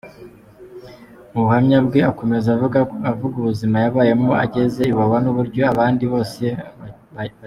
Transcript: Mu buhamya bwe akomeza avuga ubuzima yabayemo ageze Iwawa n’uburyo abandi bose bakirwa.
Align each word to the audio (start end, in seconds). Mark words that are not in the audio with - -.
Mu 1.31 1.39
buhamya 1.45 1.77
bwe 1.87 1.99
akomeza 2.11 2.47
avuga 2.55 2.77
ubuzima 3.39 3.75
yabayemo 3.83 4.29
ageze 4.43 4.81
Iwawa 4.91 5.17
n’uburyo 5.23 5.61
abandi 5.71 6.03
bose 6.13 6.43
bakirwa. 7.15 7.39